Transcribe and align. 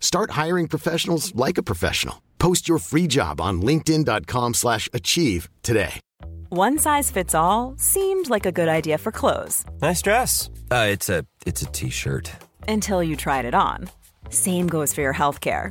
Start 0.00 0.32
hiring 0.32 0.66
professionals 0.68 1.34
like 1.34 1.56
a 1.58 1.62
professional. 1.62 2.20
Post 2.38 2.68
your 2.68 2.78
free 2.78 3.06
job 3.06 3.40
on 3.40 3.62
linkedin.com/achieve 3.62 4.54
slash 4.54 4.88
achieve 4.92 5.48
today. 5.62 6.00
One 6.48 6.78
size 6.78 7.10
fits 7.12 7.34
all 7.34 7.74
seemed 7.78 8.28
like 8.28 8.44
a 8.46 8.52
good 8.52 8.68
idea 8.68 8.98
for 8.98 9.12
clothes 9.12 9.64
Nice 9.80 10.02
dress. 10.02 10.50
Uh, 10.70 10.86
it's 10.90 11.08
a 11.08 11.24
it's 11.46 11.62
a 11.62 11.66
t-shirt. 11.66 12.32
until 12.68 13.02
you 13.02 13.16
tried 13.16 13.44
it 13.44 13.54
on. 13.54 13.88
Same 14.30 14.66
goes 14.68 14.94
for 14.94 15.00
your 15.02 15.14
healthcare. 15.14 15.70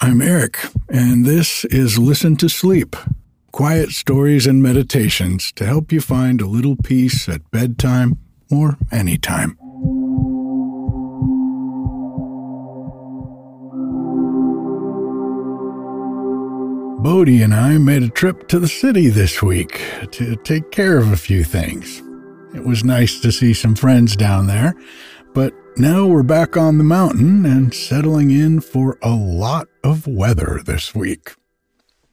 I'm 0.00 0.20
Erik, 0.20 0.58
and 0.88 1.24
this 1.24 1.64
is 1.66 1.98
Listen 1.98 2.36
to 2.36 2.48
Sleep 2.48 2.96
quiet 3.56 3.88
stories 3.88 4.46
and 4.46 4.62
meditations 4.62 5.50
to 5.50 5.64
help 5.64 5.90
you 5.90 5.98
find 5.98 6.42
a 6.42 6.46
little 6.46 6.76
peace 6.76 7.26
at 7.26 7.50
bedtime 7.50 8.18
or 8.50 8.76
anytime. 8.92 9.56
Bodie 17.02 17.40
and 17.40 17.54
I 17.54 17.78
made 17.78 18.02
a 18.02 18.10
trip 18.10 18.46
to 18.48 18.58
the 18.58 18.68
city 18.68 19.08
this 19.08 19.42
week 19.42 19.80
to 20.10 20.36
take 20.36 20.70
care 20.70 20.98
of 20.98 21.10
a 21.10 21.16
few 21.16 21.42
things. 21.42 22.02
It 22.54 22.66
was 22.66 22.84
nice 22.84 23.20
to 23.20 23.32
see 23.32 23.54
some 23.54 23.74
friends 23.74 24.16
down 24.16 24.48
there, 24.48 24.74
but 25.36 25.52
now 25.76 26.06
we're 26.06 26.22
back 26.22 26.56
on 26.56 26.78
the 26.78 26.82
mountain 26.82 27.44
and 27.44 27.74
settling 27.74 28.30
in 28.30 28.58
for 28.58 28.96
a 29.02 29.10
lot 29.10 29.68
of 29.84 30.06
weather 30.06 30.62
this 30.64 30.94
week. 30.94 31.34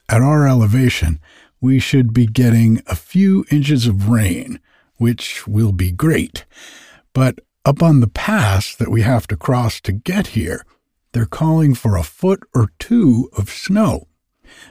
At 0.09 0.21
our 0.21 0.45
elevation, 0.45 1.21
we 1.61 1.79
should 1.79 2.13
be 2.13 2.25
getting 2.25 2.81
a 2.85 2.97
few 2.97 3.45
inches 3.49 3.87
of 3.87 4.09
rain, 4.09 4.59
which 4.97 5.47
will 5.47 5.71
be 5.71 5.89
great. 5.89 6.43
But 7.13 7.39
up 7.63 7.81
on 7.81 8.01
the 8.01 8.09
pass 8.09 8.75
that 8.75 8.91
we 8.91 9.03
have 9.03 9.25
to 9.27 9.37
cross 9.37 9.79
to 9.83 9.93
get 9.93 10.27
here, 10.35 10.65
they're 11.13 11.25
calling 11.25 11.75
for 11.75 11.95
a 11.95 12.03
foot 12.03 12.43
or 12.53 12.71
two 12.77 13.29
of 13.37 13.49
snow. 13.49 14.09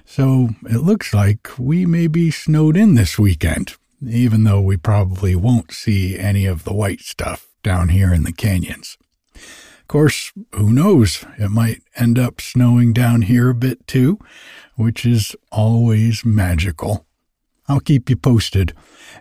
So 0.04 0.50
it 0.64 0.82
looks 0.82 1.14
like 1.14 1.48
we 1.58 1.86
may 1.86 2.06
be 2.06 2.30
snowed 2.30 2.76
in 2.76 2.96
this 2.96 3.18
weekend, 3.18 3.76
even 4.06 4.44
though 4.44 4.60
we 4.60 4.76
probably 4.76 5.34
won't 5.34 5.72
see 5.72 6.18
any 6.18 6.44
of 6.44 6.64
the 6.64 6.74
white 6.74 7.00
stuff 7.00 7.48
down 7.62 7.88
here 7.88 8.12
in 8.12 8.24
the 8.24 8.32
canyons. 8.32 8.96
Of 9.34 9.88
course, 9.88 10.32
who 10.52 10.72
knows? 10.72 11.24
It 11.38 11.50
might 11.50 11.82
end 11.96 12.18
up 12.18 12.40
snowing 12.40 12.92
down 12.92 13.22
here 13.22 13.50
a 13.50 13.54
bit 13.54 13.86
too, 13.86 14.18
which 14.76 15.04
is 15.04 15.36
always 15.50 16.24
magical. 16.24 17.06
I'll 17.68 17.80
keep 17.80 18.10
you 18.10 18.16
posted, 18.16 18.74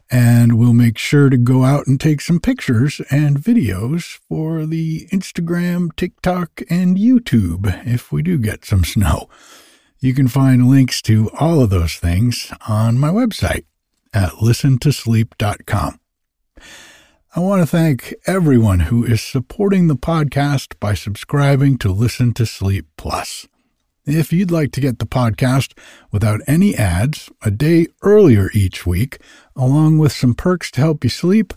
and 0.09 0.57
we'll 0.57 0.73
make 0.73 0.97
sure 0.97 1.29
to 1.29 1.37
go 1.37 1.63
out 1.63 1.87
and 1.87 1.99
take 1.99 2.21
some 2.21 2.39
pictures 2.39 2.99
and 3.11 3.37
videos 3.37 4.19
for 4.27 4.65
the 4.65 5.07
Instagram, 5.11 5.95
TikTok, 5.95 6.61
and 6.69 6.97
YouTube 6.97 7.85
if 7.87 8.11
we 8.11 8.21
do 8.21 8.37
get 8.37 8.65
some 8.65 8.83
snow. 8.83 9.29
You 9.99 10.13
can 10.15 10.27
find 10.27 10.67
links 10.67 11.01
to 11.03 11.29
all 11.39 11.61
of 11.61 11.69
those 11.69 11.95
things 11.95 12.51
on 12.67 12.97
my 12.97 13.09
website 13.09 13.65
at 14.13 14.31
listentosleep.com. 14.31 16.00
I 17.33 17.39
want 17.39 17.61
to 17.61 17.65
thank 17.65 18.13
everyone 18.27 18.81
who 18.81 19.05
is 19.05 19.21
supporting 19.21 19.87
the 19.87 19.95
podcast 19.95 20.77
by 20.81 20.93
subscribing 20.93 21.77
to 21.77 21.89
Listen 21.89 22.33
to 22.33 22.45
Sleep 22.45 22.87
Plus. 22.97 23.47
If 24.05 24.33
you'd 24.33 24.51
like 24.51 24.73
to 24.73 24.81
get 24.81 24.99
the 24.99 25.05
podcast 25.05 25.71
without 26.11 26.41
any 26.45 26.75
ads 26.75 27.29
a 27.41 27.49
day 27.49 27.87
earlier 28.01 28.49
each 28.53 28.85
week, 28.85 29.19
along 29.55 29.97
with 29.97 30.11
some 30.11 30.33
perks 30.33 30.69
to 30.71 30.81
help 30.81 31.05
you 31.05 31.09
sleep, 31.09 31.53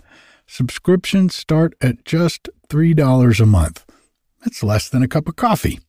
subscriptions 0.47 1.35
start 1.35 1.75
at 1.81 2.05
just 2.05 2.49
$3 2.69 3.41
a 3.41 3.47
month. 3.47 3.85
That's 4.45 4.63
less 4.63 4.89
than 4.89 5.03
a 5.03 5.09
cup 5.09 5.27
of 5.27 5.35
coffee. 5.35 5.81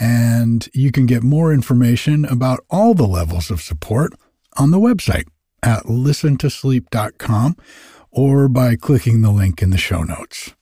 And 0.00 0.66
you 0.72 0.90
can 0.90 1.04
get 1.04 1.22
more 1.22 1.52
information 1.52 2.24
about 2.24 2.64
all 2.70 2.94
the 2.94 3.06
levels 3.06 3.50
of 3.50 3.60
support 3.60 4.14
on 4.56 4.70
the 4.70 4.80
website 4.80 5.26
at 5.62 5.82
listentosleep.com 5.82 7.56
or 8.12 8.48
by 8.48 8.76
clicking 8.76 9.22
the 9.22 9.32
link 9.32 9.62
in 9.62 9.70
the 9.70 9.78
show 9.78 10.02
notes. 10.02 10.54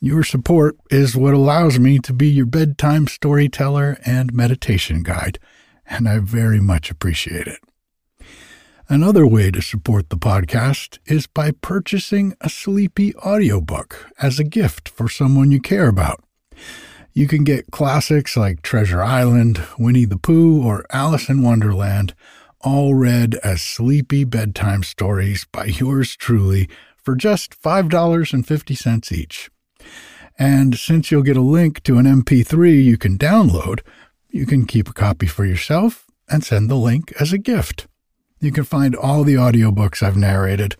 Your 0.00 0.22
support 0.22 0.76
is 0.90 1.16
what 1.16 1.32
allows 1.32 1.78
me 1.78 1.98
to 2.00 2.12
be 2.12 2.28
your 2.28 2.46
bedtime 2.46 3.06
storyteller 3.06 3.98
and 4.04 4.34
meditation 4.34 5.02
guide, 5.02 5.38
and 5.86 6.06
I 6.06 6.18
very 6.18 6.60
much 6.60 6.90
appreciate 6.90 7.46
it. 7.46 7.60
Another 8.86 9.26
way 9.26 9.50
to 9.50 9.62
support 9.62 10.10
the 10.10 10.18
podcast 10.18 10.98
is 11.06 11.26
by 11.26 11.52
purchasing 11.52 12.34
a 12.42 12.50
sleepy 12.50 13.16
audiobook 13.16 14.10
as 14.20 14.38
a 14.38 14.44
gift 14.44 14.90
for 14.90 15.08
someone 15.08 15.50
you 15.50 15.58
care 15.58 15.88
about. 15.88 16.22
You 17.14 17.26
can 17.26 17.44
get 17.44 17.70
classics 17.70 18.36
like 18.36 18.60
Treasure 18.60 19.02
Island, 19.02 19.62
Winnie 19.78 20.04
the 20.04 20.18
Pooh, 20.18 20.62
or 20.62 20.84
Alice 20.90 21.30
in 21.30 21.42
Wonderland, 21.42 22.14
all 22.64 22.94
read 22.94 23.34
as 23.44 23.62
sleepy 23.62 24.24
bedtime 24.24 24.82
stories 24.82 25.46
by 25.52 25.66
yours 25.66 26.16
truly 26.16 26.68
for 26.96 27.14
just 27.14 27.60
$5.50 27.60 29.12
each. 29.12 29.50
And 30.38 30.76
since 30.76 31.10
you'll 31.10 31.22
get 31.22 31.36
a 31.36 31.42
link 31.42 31.82
to 31.84 31.98
an 31.98 32.06
MP3 32.06 32.82
you 32.82 32.96
can 32.96 33.18
download, 33.18 33.80
you 34.30 34.46
can 34.46 34.64
keep 34.64 34.88
a 34.88 34.94
copy 34.94 35.26
for 35.26 35.44
yourself 35.44 36.06
and 36.28 36.42
send 36.42 36.70
the 36.70 36.74
link 36.74 37.12
as 37.20 37.32
a 37.32 37.38
gift. 37.38 37.86
You 38.40 38.50
can 38.50 38.64
find 38.64 38.96
all 38.96 39.22
the 39.22 39.34
audiobooks 39.34 40.02
I've 40.02 40.16
narrated, 40.16 40.76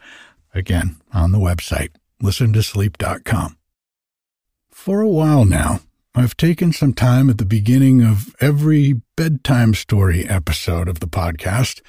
again, 0.54 0.96
on 1.12 1.32
the 1.32 1.38
website, 1.38 1.90
listen 2.20 2.52
to 2.54 2.60
listentosleep.com. 2.60 3.56
For 4.70 5.00
a 5.00 5.08
while 5.08 5.44
now, 5.44 5.80
I've 6.16 6.36
taken 6.36 6.72
some 6.72 6.92
time 6.92 7.28
at 7.28 7.38
the 7.38 7.44
beginning 7.44 8.00
of 8.00 8.36
every 8.40 9.00
bedtime 9.16 9.74
story 9.74 10.24
episode 10.28 10.88
of 10.88 11.00
the 11.00 11.08
podcast 11.08 11.80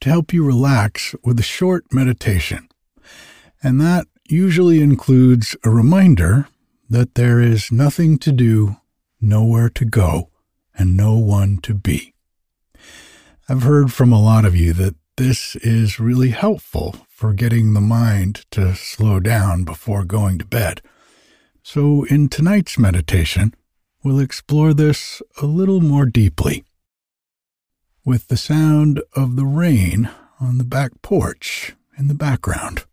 to 0.00 0.10
help 0.10 0.34
you 0.34 0.44
relax 0.44 1.14
with 1.24 1.40
a 1.40 1.42
short 1.42 1.86
meditation. 1.90 2.68
And 3.62 3.80
that 3.80 4.06
usually 4.28 4.82
includes 4.82 5.56
a 5.64 5.70
reminder 5.70 6.46
that 6.90 7.14
there 7.14 7.40
is 7.40 7.72
nothing 7.72 8.18
to 8.18 8.32
do, 8.32 8.76
nowhere 9.18 9.70
to 9.70 9.86
go, 9.86 10.28
and 10.74 10.94
no 10.94 11.16
one 11.16 11.56
to 11.62 11.72
be. 11.72 12.12
I've 13.48 13.62
heard 13.62 13.94
from 13.94 14.12
a 14.12 14.20
lot 14.20 14.44
of 14.44 14.54
you 14.54 14.74
that 14.74 14.96
this 15.16 15.56
is 15.56 15.98
really 15.98 16.30
helpful 16.30 16.96
for 17.08 17.32
getting 17.32 17.72
the 17.72 17.80
mind 17.80 18.44
to 18.50 18.74
slow 18.74 19.20
down 19.20 19.64
before 19.64 20.04
going 20.04 20.36
to 20.36 20.44
bed. 20.44 20.82
So, 21.62 22.04
in 22.04 22.28
tonight's 22.28 22.78
meditation, 22.78 23.54
we'll 24.02 24.20
explore 24.20 24.72
this 24.74 25.22
a 25.40 25.46
little 25.46 25.80
more 25.80 26.06
deeply 26.06 26.64
with 28.04 28.28
the 28.28 28.36
sound 28.36 29.02
of 29.14 29.36
the 29.36 29.44
rain 29.44 30.10
on 30.40 30.58
the 30.58 30.64
back 30.64 30.90
porch 31.02 31.74
in 31.98 32.08
the 32.08 32.14
background. 32.14 32.84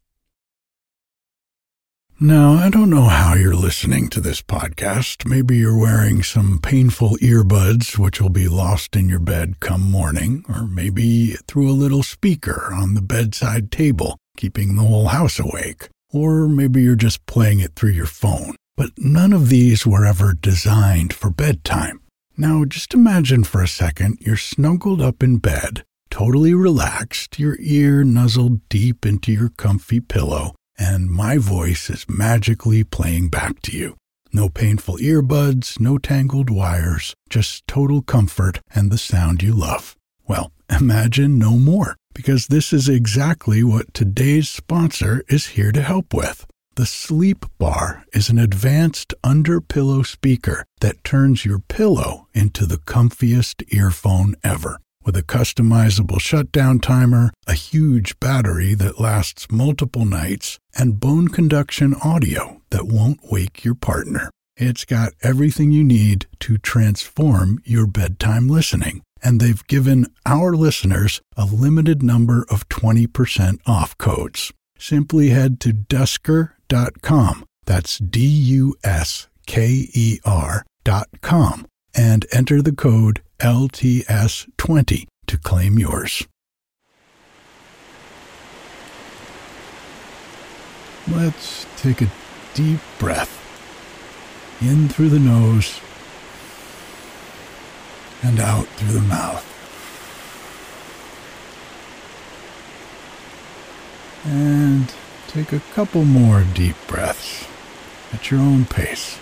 Now, 2.20 2.54
I 2.54 2.72
don't 2.72 2.90
know 2.90 3.04
how 3.04 3.36
you're 3.36 3.54
listening 3.54 4.10
to 4.10 4.20
this 4.20 4.42
podcast. 4.42 5.28
Maybe 5.28 5.58
you're 5.58 5.78
wearing 5.78 6.24
some 6.24 6.60
painful 6.60 7.12
earbuds, 7.18 8.00
which 8.00 8.20
will 8.20 8.32
be 8.32 8.48
lost 8.48 8.96
in 8.96 9.08
your 9.08 9.20
bed 9.20 9.60
come 9.60 9.84
morning, 9.84 10.44
or 10.50 10.66
maybe 10.66 11.34
through 11.48 11.70
a 11.70 11.78
little 11.78 12.02
speaker 12.02 12.72
on 12.74 12.96
the 12.96 13.04
bedside 13.04 13.72
table, 13.72 14.18
keeping 14.36 14.76
the 14.76 14.82
whole 14.82 15.10
house 15.10 15.40
awake. 15.40 15.90
Or 16.12 16.48
maybe 16.48 16.82
you're 16.82 16.96
just 16.96 17.24
playing 17.28 17.60
it 17.60 17.76
through 17.76 17.92
your 17.92 18.08
phone. 18.08 18.56
But 18.78 18.92
none 18.98 19.34
of 19.34 19.50
these 19.50 19.88
were 19.88 20.06
ever 20.06 20.34
designed 20.34 21.12
for 21.12 21.32
bedtime. 21.32 22.00
Now, 22.38 22.64
just 22.64 22.94
imagine 22.94 23.44
for 23.44 23.64
a 23.64 23.68
second 23.68 24.20
you're 24.22 24.38
snuggled 24.38 25.02
up 25.02 25.24
in 25.24 25.38
bed, 25.38 25.84
totally 26.12 26.54
relaxed, 26.54 27.40
your 27.40 27.58
ear 27.60 28.04
nuzzled 28.04 28.70
deep 28.70 29.04
into 29.04 29.32
your 29.32 29.50
comfy 29.50 30.00
pillow, 30.00 30.54
and 30.78 31.10
my 31.10 31.40
voice 31.40 31.90
is 31.90 32.06
magically 32.08 32.84
playing 32.84 33.30
back 33.30 33.64
to 33.64 33.76
you. 33.76 33.98
No 34.32 34.48
painful 34.48 34.98
earbuds, 34.98 35.80
no 35.80 35.98
tangled 35.98 36.52
wires, 36.52 37.16
just 37.32 37.66
total 37.68 38.04
comfort 38.04 38.60
and 38.76 38.92
the 38.92 39.00
sound 39.00 39.42
you 39.42 39.56
love. 39.56 39.96
Well, 40.28 40.52
imagine 40.70 41.40
no 41.40 41.58
more, 41.58 41.96
because 42.14 42.46
this 42.46 42.72
is 42.72 42.88
exactly 42.88 43.64
what 43.64 43.96
today's 43.96 44.48
sponsor 44.48 45.24
is 45.28 45.48
here 45.48 45.72
to 45.72 45.82
help 45.82 46.14
with. 46.14 46.46
The 46.78 46.86
Sleep 46.86 47.44
Bar 47.58 48.06
is 48.14 48.30
an 48.30 48.38
advanced 48.38 49.12
under 49.24 49.60
pillow 49.60 50.04
speaker 50.04 50.64
that 50.80 51.04
turns 51.04 51.44
your 51.44 51.58
pillow 51.58 52.28
into 52.36 52.68
the 52.68 52.78
comfiest 52.78 53.64
earphone 53.74 54.36
ever 54.44 54.78
with 55.04 55.18
a 55.18 55.24
customizable 55.24 56.22
shutdown 56.22 56.78
timer, 56.78 57.32
a 57.48 57.56
huge 57.56 58.20
battery 58.20 58.76
that 58.76 59.00
lasts 59.00 59.48
multiple 59.50 60.06
nights, 60.06 60.60
and 60.78 61.00
bone 61.00 61.30
conduction 61.30 61.96
audio 62.04 62.62
that 62.70 62.86
won't 62.86 63.22
wake 63.24 63.66
your 63.66 63.74
partner. 63.74 64.30
It's 64.56 64.86
got 64.86 65.14
everything 65.24 65.72
you 65.72 65.84
need 65.84 66.28
to 66.42 66.60
transform 66.60 67.60
your 67.66 67.88
bedtime 67.88 68.48
listening. 68.48 69.02
And 69.24 69.40
they've 69.40 69.66
given 69.66 70.14
our 70.28 70.56
listeners 70.56 71.22
a 71.36 71.46
limited 71.46 72.04
number 72.04 72.46
of 72.52 72.70
20% 72.70 73.62
off 73.66 73.98
codes. 73.98 74.54
Simply 74.78 75.30
head 75.30 75.60
to 75.62 75.74
dusker.com. 76.68 77.46
That's 77.66 77.98
D 77.98 78.20
U 78.22 78.76
S 78.84 79.28
K 79.46 79.88
E 79.94 80.20
R.com 80.26 81.68
and 81.96 82.26
enter 82.32 82.62
the 82.62 82.72
code 82.72 83.22
LTS20 83.40 85.06
to 85.28 85.38
claim 85.38 85.80
yours. 85.80 86.28
Let's 91.10 91.66
take 91.78 92.02
a 92.02 92.12
deep 92.54 92.80
breath 93.00 93.34
in 94.62 94.90
through 94.90 95.10
the 95.10 95.20
nose 95.20 95.80
and 98.24 98.40
out 98.40 98.66
through 98.68 98.94
the 98.94 99.02
mouth. 99.02 99.44
And 104.26 104.94
take 105.28 105.54
a 105.54 105.60
couple 105.74 106.06
more 106.06 106.44
deep 106.54 106.76
breaths 106.88 107.46
at 108.14 108.32
your 108.32 108.40
own 108.40 108.66
pace. 108.66 109.20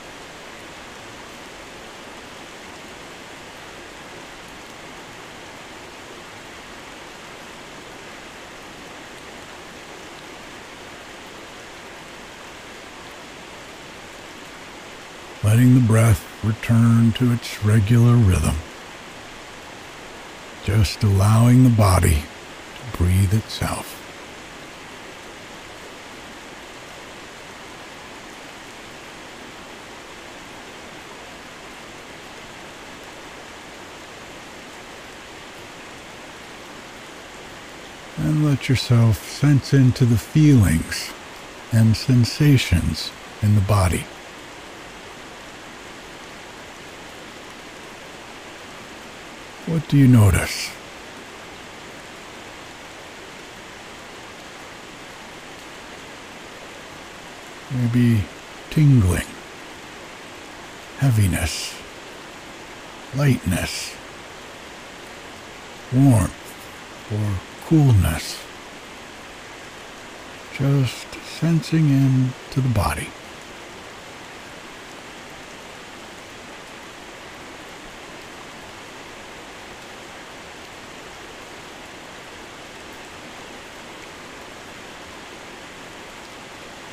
letting 15.45 15.75
the 15.75 15.87
breath 15.87 16.43
return 16.43 17.11
to 17.11 17.31
its 17.31 17.63
regular 17.63 18.15
rhythm. 18.15 18.55
Just 20.63 21.03
allowing 21.03 21.63
the 21.63 21.69
body 21.69 22.23
to 22.91 22.97
breathe 22.97 23.31
itself. 23.31 24.01
And 38.17 38.44
let 38.55 38.69
yourself 38.69 39.21
sense 39.21 39.73
into 39.73 40.05
the 40.05 40.17
feelings 40.17 41.11
and 41.73 41.97
sensations 41.97 43.11
in 43.41 43.53
the 43.53 43.59
body. 43.59 44.05
What 49.65 49.85
do 49.89 49.97
you 49.97 50.07
notice? 50.07 50.71
Maybe 57.73 58.23
tingling, 58.69 59.27
heaviness, 60.99 61.77
lightness, 63.17 63.93
warmth, 65.93 67.11
or 67.11 67.67
coolness. 67.67 68.44
Just 70.57 71.13
sensing 71.39 71.89
into 71.89 72.62
the 72.62 72.69
body. 72.69 73.09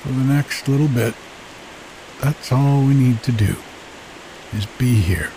for 0.02 0.08
the 0.08 0.24
next 0.24 0.66
little 0.68 0.88
bit, 0.88 1.14
that's 2.20 2.50
all 2.50 2.80
we 2.80 2.92
need 2.92 3.22
to 3.22 3.30
do 3.30 3.54
is 4.52 4.66
be 4.76 4.96
here 4.96 5.30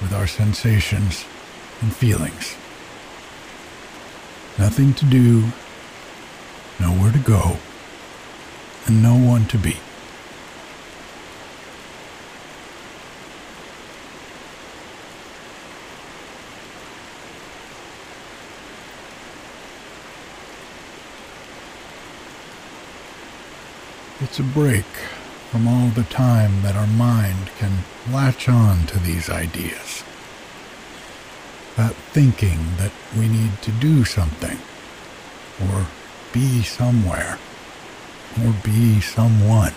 with 0.00 0.12
our 0.12 0.26
sensations 0.26 1.26
and 1.82 1.94
feelings. 1.94 2.56
Nothing 4.58 4.94
to 4.94 5.04
do, 5.04 5.44
nowhere 6.80 7.12
to 7.12 7.18
go, 7.18 7.58
and 8.86 9.02
no 9.02 9.14
one 9.14 9.46
to 9.46 9.58
be. 9.58 9.76
It's 24.22 24.38
a 24.38 24.42
break 24.42 24.84
from 25.50 25.66
all 25.66 25.88
the 25.88 26.04
time 26.04 26.62
that 26.62 26.76
our 26.76 26.86
mind 26.86 27.50
can 27.58 27.78
latch 28.12 28.48
on 28.48 28.86
to 28.86 28.98
these 28.98 29.30
ideas. 29.30 30.04
That 31.76 31.94
thinking 32.12 32.76
that 32.76 32.92
we 33.18 33.28
need 33.28 33.62
to 33.62 33.72
do 33.72 34.04
something, 34.04 34.58
or 35.60 35.86
be 36.32 36.62
somewhere, 36.62 37.38
or 38.42 38.54
be 38.64 39.00
someone. 39.00 39.72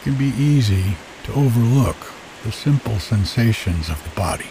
it 0.00 0.04
can 0.04 0.14
be 0.14 0.32
easy 0.42 0.96
to 1.24 1.32
overlook 1.34 2.12
the 2.42 2.50
simple 2.50 2.98
sensations 2.98 3.90
of 3.90 4.02
the 4.02 4.10
body. 4.10 4.46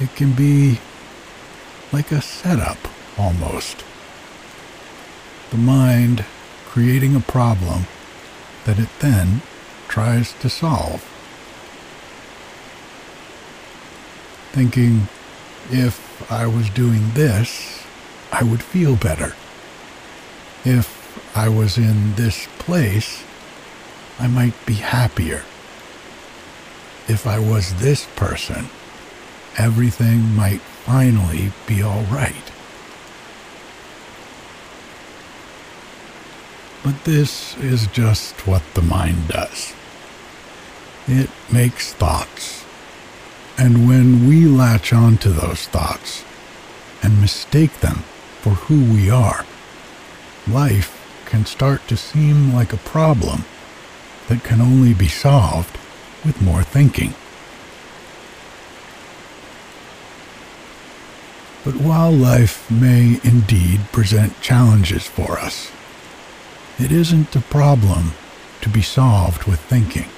It 0.00 0.14
can 0.16 0.32
be 0.32 0.80
like 1.92 2.10
a 2.10 2.20
setup 2.20 2.78
almost. 3.16 3.84
The 5.50 5.56
mind 5.56 6.24
creating 6.66 7.16
a 7.16 7.20
problem 7.20 7.86
that 8.64 8.78
it 8.78 8.88
then 9.00 9.40
tries 9.88 10.34
to 10.34 10.50
solve. 10.50 11.02
Thinking, 14.52 15.08
if 15.70 16.30
I 16.30 16.46
was 16.46 16.68
doing 16.70 17.12
this, 17.14 17.82
I 18.30 18.42
would 18.42 18.62
feel 18.62 18.96
better. 18.96 19.34
If 20.64 21.36
I 21.36 21.48
was 21.48 21.78
in 21.78 22.14
this 22.16 22.46
place, 22.58 23.24
I 24.18 24.26
might 24.26 24.54
be 24.66 24.74
happier. 24.74 25.44
If 27.08 27.26
I 27.26 27.38
was 27.38 27.74
this 27.76 28.06
person, 28.16 28.68
everything 29.56 30.34
might 30.34 30.60
finally 30.60 31.52
be 31.66 31.82
all 31.82 32.02
right. 32.02 32.34
But 36.88 37.04
this 37.04 37.54
is 37.58 37.86
just 37.88 38.46
what 38.46 38.62
the 38.72 38.80
mind 38.80 39.28
does. 39.28 39.74
It 41.06 41.28
makes 41.52 41.92
thoughts. 41.92 42.64
And 43.58 43.86
when 43.86 44.26
we 44.26 44.46
latch 44.46 44.94
on 44.94 45.18
to 45.18 45.28
those 45.28 45.66
thoughts 45.66 46.24
and 47.02 47.20
mistake 47.20 47.80
them 47.80 48.04
for 48.40 48.54
who 48.54 48.90
we 48.90 49.10
are, 49.10 49.44
life 50.46 50.90
can 51.26 51.44
start 51.44 51.86
to 51.88 51.96
seem 51.98 52.54
like 52.54 52.72
a 52.72 52.78
problem 52.78 53.44
that 54.28 54.42
can 54.42 54.62
only 54.62 54.94
be 54.94 55.08
solved 55.08 55.76
with 56.24 56.40
more 56.40 56.62
thinking. 56.62 57.12
But 61.66 61.82
while 61.82 62.12
life 62.12 62.70
may 62.70 63.20
indeed 63.22 63.80
present 63.92 64.40
challenges 64.40 65.06
for 65.06 65.38
us, 65.38 65.70
it 66.78 66.92
isn't 66.92 67.34
a 67.34 67.40
problem 67.40 68.12
to 68.60 68.68
be 68.68 68.82
solved 68.82 69.44
with 69.44 69.60
thinking. 69.60 70.08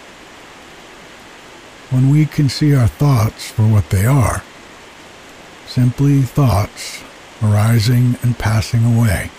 When 1.90 2.11
we 2.11 2.26
can 2.26 2.49
see 2.49 2.75
our 2.75 2.87
thoughts 2.87 3.50
for 3.50 3.62
what 3.62 3.90
they 3.90 4.05
are, 4.05 4.43
simply 5.67 6.23
thoughts 6.23 7.02
arising 7.43 8.17
and 8.23 8.38
passing 8.38 8.85
away, 8.85 9.31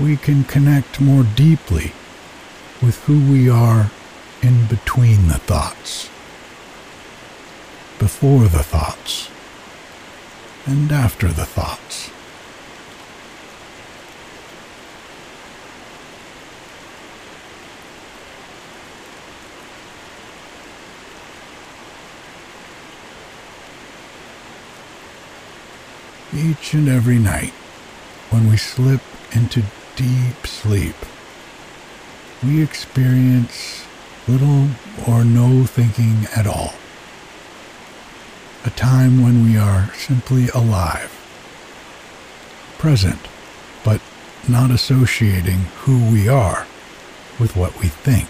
we 0.00 0.16
can 0.16 0.44
connect 0.44 1.00
more 1.00 1.24
deeply 1.24 1.92
with 2.80 3.02
who 3.04 3.30
we 3.30 3.48
are 3.48 3.90
in 4.42 4.66
between 4.66 5.28
the 5.28 5.38
thoughts, 5.38 6.08
before 7.98 8.48
the 8.48 8.62
thoughts, 8.62 9.30
and 10.66 10.92
after 10.92 11.28
the 11.28 11.46
thoughts. 11.46 12.13
Each 26.36 26.74
and 26.74 26.88
every 26.88 27.20
night, 27.20 27.52
when 28.30 28.50
we 28.50 28.56
slip 28.56 29.02
into 29.30 29.62
deep 29.94 30.44
sleep, 30.44 30.96
we 32.42 32.60
experience 32.60 33.84
little 34.26 34.66
or 35.06 35.24
no 35.24 35.64
thinking 35.64 36.26
at 36.34 36.44
all. 36.44 36.74
A 38.64 38.70
time 38.70 39.22
when 39.22 39.44
we 39.44 39.56
are 39.56 39.94
simply 39.94 40.48
alive, 40.48 41.12
present, 42.78 43.20
but 43.84 44.00
not 44.48 44.72
associating 44.72 45.66
who 45.82 46.10
we 46.10 46.28
are 46.28 46.66
with 47.38 47.54
what 47.54 47.78
we 47.80 47.86
think. 47.86 48.28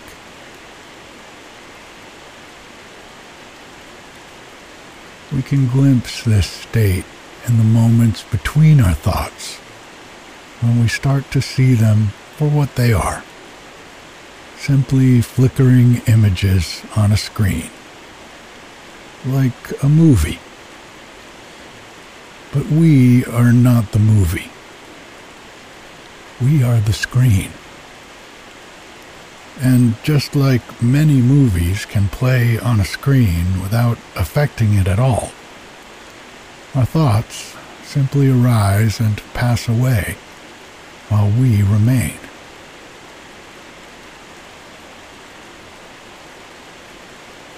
We 5.32 5.40
can 5.40 5.68
glimpse 5.68 6.22
this 6.22 6.46
state 6.46 7.06
in 7.46 7.58
the 7.58 7.64
moments 7.64 8.22
between 8.22 8.80
our 8.80 8.94
thoughts 8.94 9.56
when 10.60 10.80
we 10.80 10.88
start 10.88 11.30
to 11.30 11.42
see 11.42 11.74
them 11.74 12.08
for 12.36 12.48
what 12.48 12.74
they 12.76 12.92
are 12.92 13.22
simply 14.64 15.20
flickering 15.20 16.00
images 16.06 16.82
on 16.96 17.12
a 17.12 17.16
screen, 17.18 17.68
like 19.26 19.82
a 19.82 19.88
movie. 19.90 20.38
But 22.50 22.70
we 22.72 23.26
are 23.26 23.52
not 23.52 23.92
the 23.92 23.98
movie. 23.98 24.50
We 26.42 26.62
are 26.62 26.80
the 26.80 26.94
screen. 26.94 27.50
And 29.60 30.02
just 30.02 30.34
like 30.34 30.82
many 30.82 31.20
movies 31.20 31.84
can 31.84 32.08
play 32.08 32.58
on 32.58 32.80
a 32.80 32.86
screen 32.86 33.60
without 33.60 33.98
affecting 34.16 34.72
it 34.74 34.88
at 34.88 34.98
all, 34.98 35.30
our 36.74 36.84
thoughts 36.84 37.56
simply 37.84 38.28
arise 38.28 38.98
and 38.98 39.22
pass 39.32 39.68
away 39.68 40.16
while 41.08 41.30
we 41.30 41.62
remain. 41.62 42.18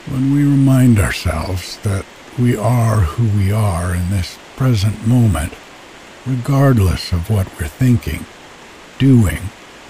When 0.06 0.34
we 0.34 0.42
remind 0.44 0.98
ourselves 0.98 1.78
that 1.78 2.04
we 2.38 2.56
are 2.56 2.96
who 2.96 3.38
we 3.38 3.50
are 3.50 3.94
in 3.94 4.10
this 4.10 4.38
present 4.56 5.06
moment, 5.06 5.54
regardless 6.26 7.12
of 7.12 7.30
what 7.30 7.48
we're 7.58 7.68
thinking, 7.68 8.26
doing, 8.98 9.38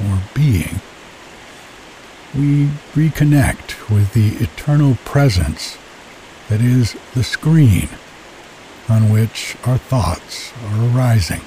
or 0.05 0.21
being, 0.35 0.81
we 2.33 2.67
reconnect 2.95 3.91
with 3.91 4.13
the 4.13 4.37
eternal 4.45 4.97
presence 5.05 5.79
that 6.49 6.61
is 6.61 6.97
the 7.15 7.25
screen 7.25 7.89
on 8.89 9.11
which 9.11 9.57
our 9.65 9.79
thoughts 9.79 10.53
are 10.65 10.97
arising. 10.97 11.41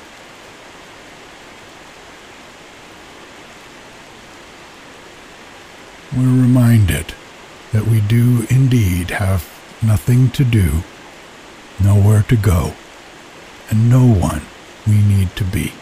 We're 6.15 6.41
reminded 6.41 7.13
that 7.71 7.85
we 7.87 8.01
do 8.01 8.45
indeed 8.49 9.11
have 9.11 9.47
nothing 9.81 10.29
to 10.31 10.43
do, 10.43 10.83
nowhere 11.81 12.23
to 12.23 12.35
go, 12.35 12.73
and 13.69 13.89
no 13.89 14.05
one 14.05 14.41
we 14.87 15.01
need 15.01 15.35
to 15.35 15.43
be. 15.43 15.78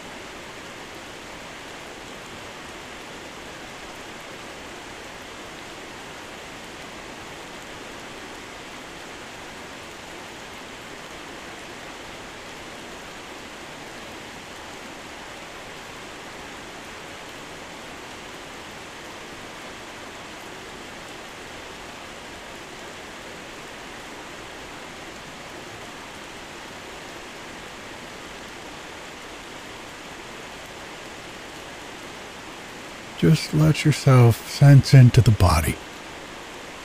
Just 33.18 33.52
let 33.52 33.84
yourself 33.84 34.48
sense 34.48 34.94
into 34.94 35.20
the 35.20 35.32
body 35.32 35.74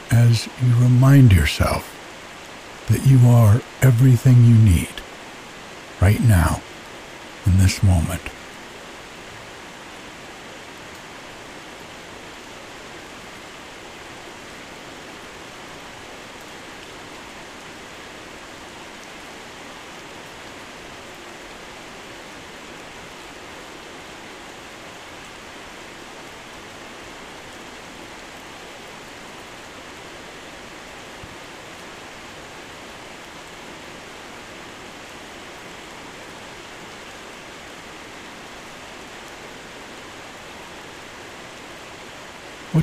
as 0.10 0.48
you 0.62 0.74
remind 0.76 1.32
yourself 1.32 1.90
that 2.90 3.06
you 3.06 3.20
are 3.30 3.62
everything 3.84 4.44
you 4.44 4.56
need 4.56 4.90
right 6.02 6.22
now 6.22 6.62
in 7.46 7.58
this 7.60 7.84
moment. 7.84 8.22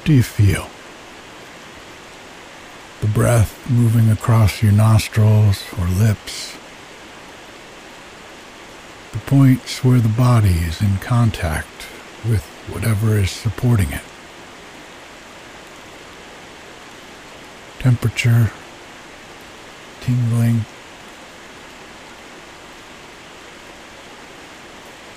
What 0.01 0.07
do 0.07 0.15
you 0.15 0.23
feel? 0.23 0.67
The 3.03 3.07
breath 3.07 3.69
moving 3.69 4.09
across 4.11 4.63
your 4.63 4.73
nostrils 4.73 5.63
or 5.79 5.85
lips, 5.89 6.57
the 9.13 9.19
points 9.19 9.85
where 9.85 10.01
the 10.01 10.09
body 10.09 10.55
is 10.55 10.81
in 10.81 10.97
contact 11.01 11.85
with 12.27 12.43
whatever 12.71 13.19
is 13.19 13.31
supporting 13.31 13.93
it. 13.93 14.01
Temperature, 17.79 18.53
tingling. 20.01 20.65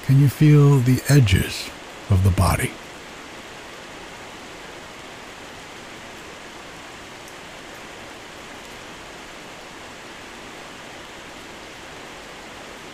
Can 0.06 0.20
you 0.20 0.28
feel 0.28 0.80
the 0.80 1.02
edges 1.08 1.70
of 2.10 2.26
the 2.26 2.32
body? 2.32 2.74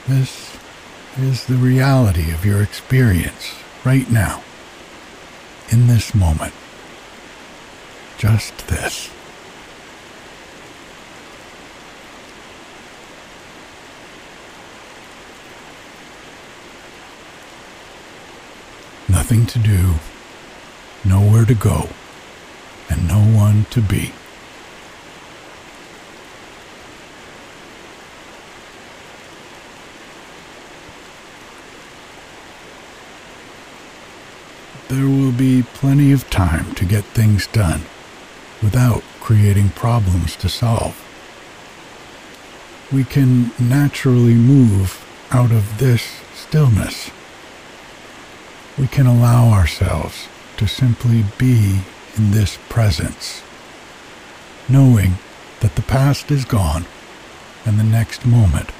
This 0.09 0.57
is 1.19 1.45
the 1.45 1.53
reality 1.53 2.31
of 2.31 2.43
your 2.43 2.63
experience 2.63 3.53
right 3.85 4.09
now, 4.09 4.41
in 5.69 5.85
this 5.85 6.15
moment. 6.15 6.51
Just 8.17 8.67
this. 8.69 9.11
Nothing 19.07 19.45
to 19.45 19.59
do, 19.59 19.93
nowhere 21.05 21.45
to 21.45 21.53
go, 21.53 21.87
and 22.89 23.07
no 23.07 23.19
one 23.19 23.65
to 23.69 23.79
be. 23.79 24.11
There 34.89 35.05
will 35.05 35.31
be 35.31 35.61
plenty 35.61 36.11
of 36.11 36.27
time 36.31 36.73
to 36.73 36.83
get 36.83 37.03
things 37.03 37.45
done 37.47 37.81
without 38.61 39.03
creating 39.19 39.69
problems 39.69 40.35
to 40.35 40.49
solve. 40.49 40.97
We 42.91 43.03
can 43.03 43.51
naturally 43.59 44.33
move 44.33 45.05
out 45.29 45.51
of 45.51 45.77
this 45.77 46.21
stillness. 46.33 47.11
We 48.79 48.87
can 48.87 49.05
allow 49.05 49.51
ourselves 49.51 50.27
to 50.57 50.67
simply 50.67 51.23
be 51.37 51.81
in 52.17 52.31
this 52.31 52.57
presence, 52.67 53.43
knowing 54.67 55.19
that 55.59 55.75
the 55.75 55.83
past 55.83 56.31
is 56.31 56.45
gone 56.45 56.85
and 57.63 57.79
the 57.79 57.83
next 57.83 58.25
moment 58.25 58.71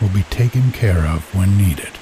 will 0.00 0.08
be 0.08 0.22
taken 0.24 0.72
care 0.72 1.04
of 1.04 1.34
when 1.34 1.58
needed. 1.58 1.99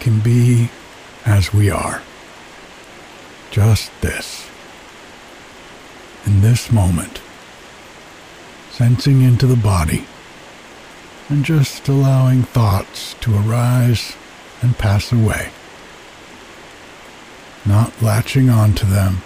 Can 0.00 0.20
be 0.20 0.70
as 1.24 1.52
we 1.52 1.70
are. 1.70 2.02
Just 3.50 3.90
this. 4.00 4.48
In 6.26 6.40
this 6.40 6.72
moment. 6.72 7.20
Sensing 8.70 9.22
into 9.22 9.46
the 9.46 9.56
body 9.56 10.06
and 11.28 11.44
just 11.44 11.88
allowing 11.88 12.42
thoughts 12.42 13.14
to 13.20 13.36
arise 13.36 14.16
and 14.62 14.76
pass 14.76 15.12
away. 15.12 15.50
Not 17.64 18.02
latching 18.02 18.50
onto 18.50 18.86
them, 18.86 19.18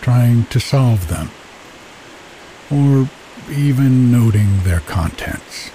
trying 0.00 0.44
to 0.46 0.60
solve 0.60 1.08
them, 1.08 1.30
or 2.70 3.08
even 3.50 4.12
noting 4.12 4.62
their 4.62 4.80
contents. 4.80 5.70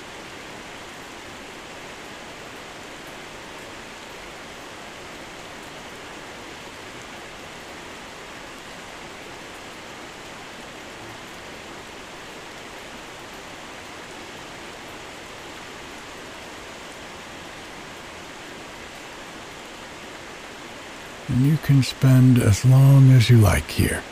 And 21.34 21.48
you 21.48 21.58
can 21.58 21.82
spend 21.82 22.38
as 22.38 22.64
long 22.64 23.10
as 23.12 23.28
you 23.28 23.38
like 23.38 23.68
here. 23.72 24.04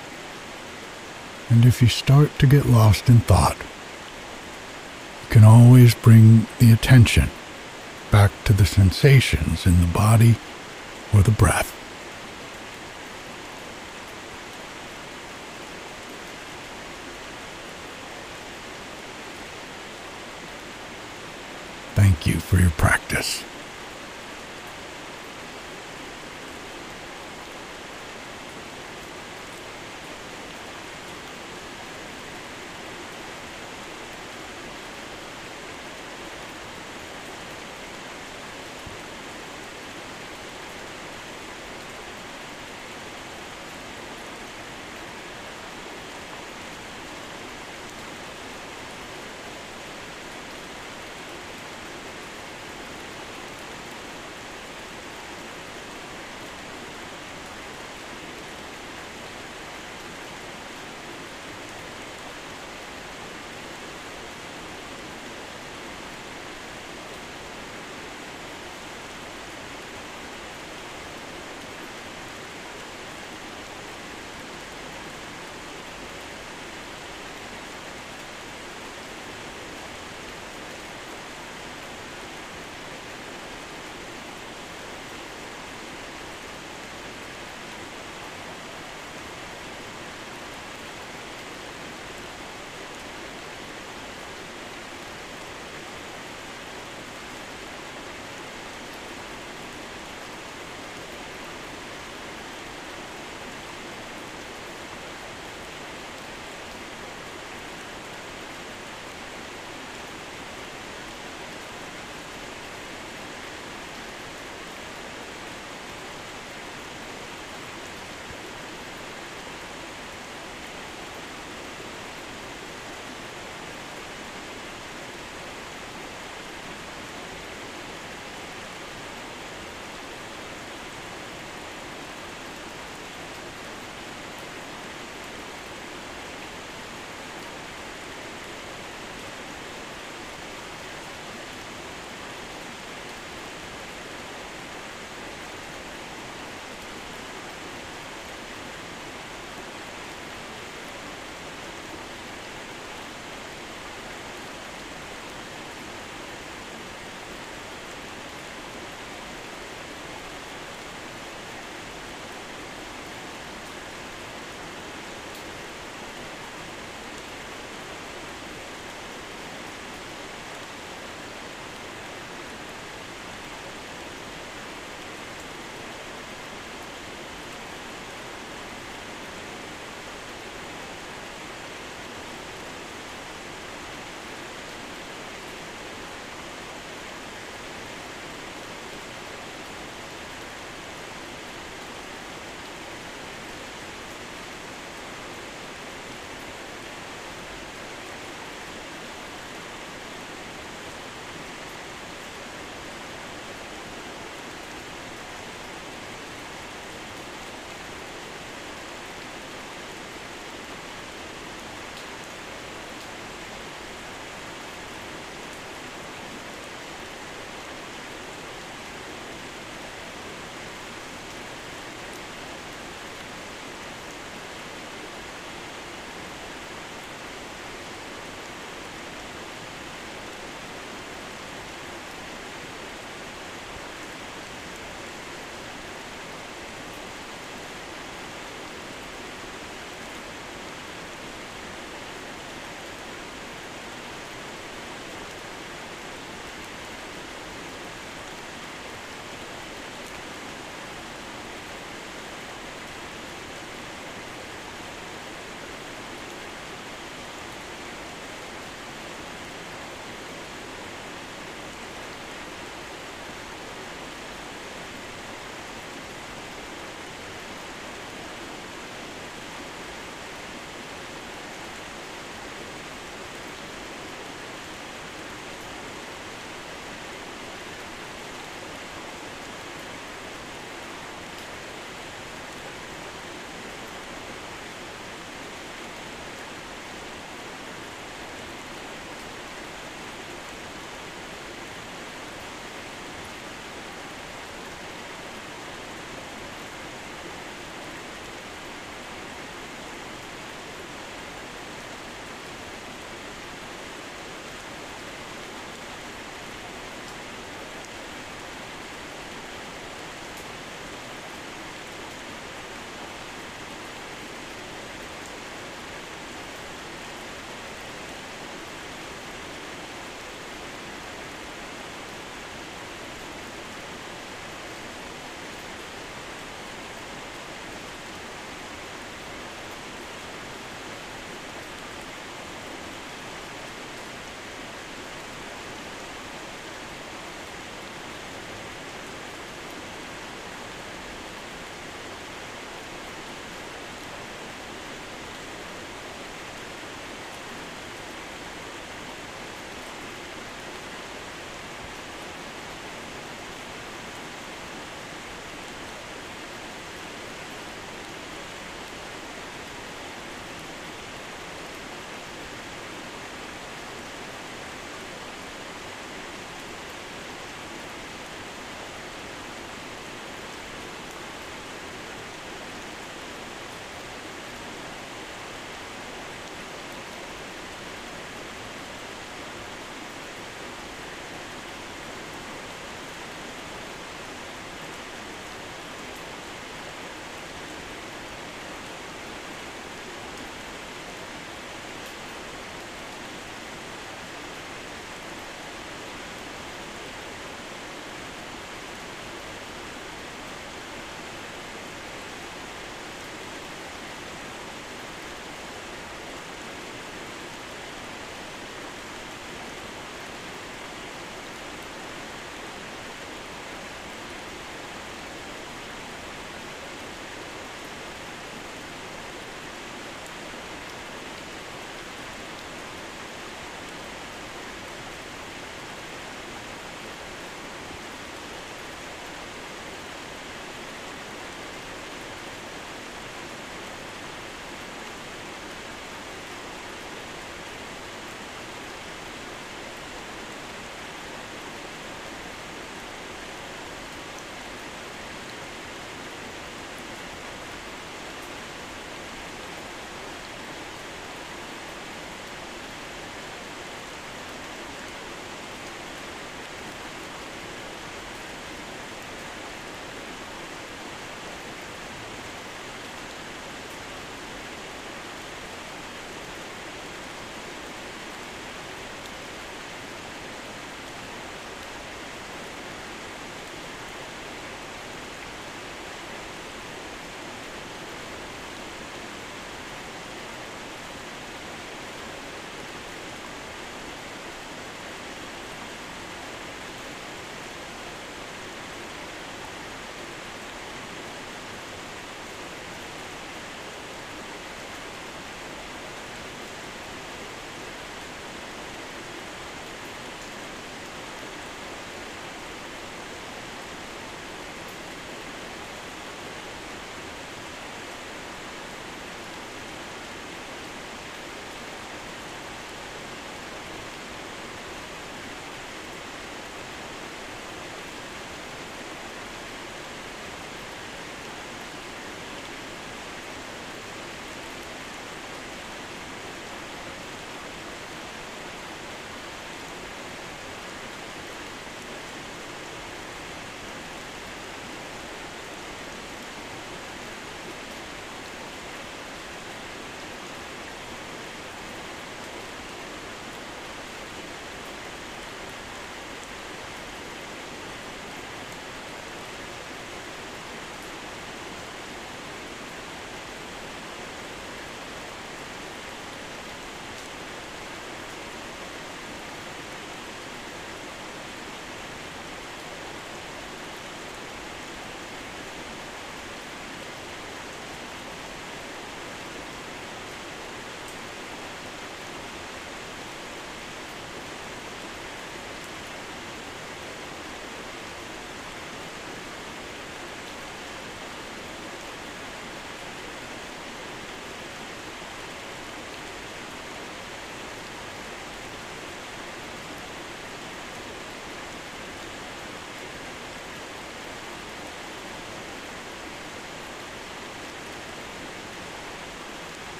And 1.49 1.65
if 1.65 1.79
you 1.79 1.87
start 1.87 2.37
to 2.39 2.47
get 2.47 2.65
lost 2.65 3.09
in 3.09 3.19
thought, 3.19 3.57
you 3.57 5.29
can 5.29 5.43
always 5.43 5.93
bring 5.93 6.47
the 6.57 6.71
attention 6.71 7.29
back 8.09 8.31
to 8.45 8.53
the 8.53 8.65
sensations 8.65 9.67
in 9.67 9.81
the 9.81 9.87
body 9.87 10.35
or 11.13 11.21
the 11.21 11.29
breath. 11.29 11.77
Thank 21.93 22.25
you 22.25 22.39
for 22.39 22.57
your 22.57 22.71
practice. 22.71 23.43